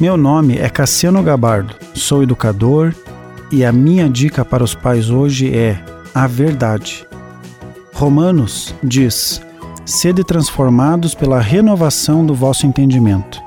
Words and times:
Meu 0.00 0.16
nome 0.16 0.56
é 0.56 0.70
Cassiano 0.70 1.22
Gabardo, 1.22 1.74
sou 1.94 2.22
educador 2.22 2.94
e 3.52 3.62
a 3.62 3.70
minha 3.70 4.08
dica 4.08 4.42
para 4.46 4.64
os 4.64 4.74
pais 4.74 5.10
hoje 5.10 5.54
é 5.54 5.78
a 6.14 6.26
verdade. 6.26 7.06
Romanos 7.92 8.74
diz: 8.82 9.42
Sede 9.84 10.24
transformados 10.24 11.14
pela 11.14 11.38
renovação 11.38 12.24
do 12.24 12.34
vosso 12.34 12.66
entendimento. 12.66 13.42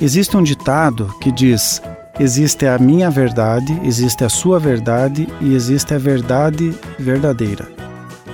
Existe 0.00 0.36
um 0.36 0.42
ditado 0.44 1.12
que 1.20 1.32
diz: 1.32 1.82
Existe 2.20 2.64
a 2.64 2.78
minha 2.78 3.10
verdade, 3.10 3.76
existe 3.82 4.22
a 4.22 4.28
sua 4.28 4.60
verdade 4.60 5.26
e 5.40 5.52
existe 5.52 5.92
a 5.92 5.98
verdade 5.98 6.72
verdadeira. 6.96 7.66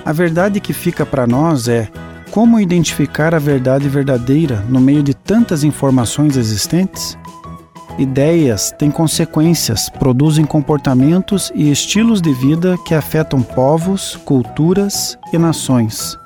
A 0.05 0.13
verdade 0.13 0.59
que 0.59 0.71
fica 0.71 1.03
para 1.03 1.25
nós 1.25 1.67
é 1.67 1.89
como 2.33 2.59
identificar 2.59 3.35
a 3.35 3.37
verdade 3.37 3.87
verdadeira 3.87 4.65
no 4.67 4.81
meio 4.81 5.03
de 5.03 5.13
tantas 5.13 5.63
informações 5.63 6.35
existentes? 6.35 7.15
Ideias 7.99 8.71
têm 8.71 8.89
consequências, 8.89 9.87
produzem 9.87 10.43
comportamentos 10.43 11.51
e 11.53 11.69
estilos 11.69 12.19
de 12.23 12.33
vida 12.33 12.75
que 12.87 12.95
afetam 12.95 13.43
povos, 13.43 14.15
culturas 14.25 15.15
e 15.31 15.37
nações. 15.37 16.17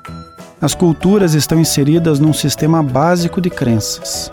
As 0.62 0.74
culturas 0.74 1.34
estão 1.34 1.60
inseridas 1.60 2.18
num 2.18 2.32
sistema 2.32 2.82
básico 2.82 3.38
de 3.38 3.50
crenças. 3.50 4.32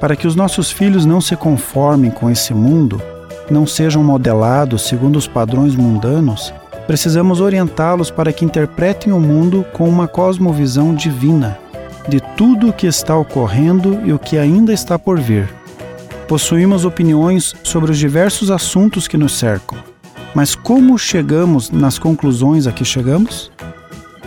Para 0.00 0.14
que 0.14 0.28
os 0.28 0.36
nossos 0.36 0.70
filhos 0.70 1.04
não 1.04 1.20
se 1.20 1.34
conformem 1.34 2.12
com 2.12 2.30
esse 2.30 2.54
mundo, 2.54 3.02
não 3.50 3.66
sejam 3.66 4.04
modelados 4.04 4.82
segundo 4.82 5.16
os 5.16 5.26
padrões 5.26 5.74
mundanos, 5.74 6.54
precisamos 6.86 7.40
orientá-los 7.40 8.10
para 8.10 8.32
que 8.32 8.44
interpretem 8.44 9.12
o 9.12 9.20
mundo 9.20 9.64
com 9.72 9.88
uma 9.88 10.06
cosmovisão 10.06 10.94
divina, 10.94 11.58
de 12.08 12.20
tudo 12.36 12.68
o 12.68 12.72
que 12.72 12.86
está 12.86 13.16
ocorrendo 13.16 14.00
e 14.04 14.12
o 14.12 14.18
que 14.18 14.38
ainda 14.38 14.72
está 14.72 14.98
por 14.98 15.18
vir. 15.18 15.48
Possuímos 16.28 16.84
opiniões 16.84 17.54
sobre 17.62 17.90
os 17.90 17.98
diversos 17.98 18.50
assuntos 18.50 19.06
que 19.08 19.16
nos 19.16 19.36
cercam, 19.36 19.78
mas 20.34 20.54
como 20.54 20.98
chegamos 20.98 21.70
nas 21.70 21.98
conclusões 21.98 22.66
a 22.66 22.72
que 22.72 22.84
chegamos? 22.84 23.50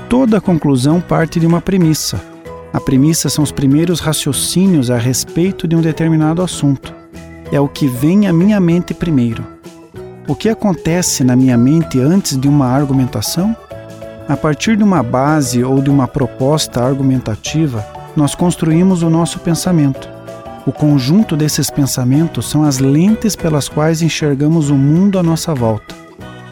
Toda 0.09 0.41
conclusão 0.41 0.99
parte 0.99 1.39
de 1.39 1.45
uma 1.45 1.61
premissa. 1.61 2.19
A 2.73 2.79
premissa 2.79 3.29
são 3.29 3.43
os 3.43 3.51
primeiros 3.51 3.99
raciocínios 3.99 4.89
a 4.89 4.97
respeito 4.97 5.67
de 5.67 5.75
um 5.75 5.81
determinado 5.81 6.41
assunto. 6.41 6.93
É 7.51 7.59
o 7.59 7.67
que 7.67 7.87
vem 7.87 8.27
à 8.27 8.33
minha 8.33 8.59
mente 8.59 8.93
primeiro. 8.93 9.58
O 10.29 10.35
que 10.35 10.47
acontece 10.47 11.23
na 11.23 11.35
minha 11.35 11.57
mente 11.57 11.99
antes 11.99 12.37
de 12.37 12.47
uma 12.47 12.67
argumentação? 12.67 13.57
A 14.27 14.37
partir 14.37 14.77
de 14.77 14.83
uma 14.83 15.01
base 15.01 15.63
ou 15.63 15.81
de 15.81 15.89
uma 15.89 16.07
proposta 16.07 16.83
argumentativa, 16.83 17.83
nós 18.15 18.35
construímos 18.35 19.01
o 19.01 19.09
nosso 19.09 19.39
pensamento. 19.39 20.07
O 20.67 20.71
conjunto 20.71 21.35
desses 21.35 21.71
pensamentos 21.71 22.47
são 22.47 22.63
as 22.63 22.77
lentes 22.77 23.35
pelas 23.35 23.67
quais 23.67 24.03
enxergamos 24.03 24.69
o 24.69 24.75
mundo 24.75 25.17
à 25.17 25.23
nossa 25.23 25.55
volta. 25.55 25.95